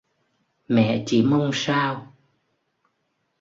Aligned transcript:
Mẹ 0.67 1.03
chỉ 1.07 1.21
mong 1.23 1.49
sao 1.53 2.13